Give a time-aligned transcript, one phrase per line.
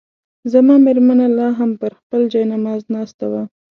[0.53, 3.41] زما مېرمنه لا هم پر خپل جاینماز ناسته وه.